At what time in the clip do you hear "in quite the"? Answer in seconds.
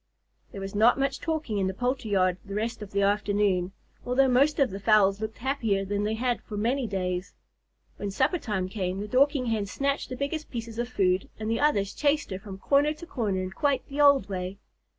13.43-14.01